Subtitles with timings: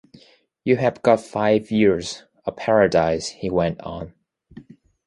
[0.63, 4.15] You have got five years of paradise, he went on.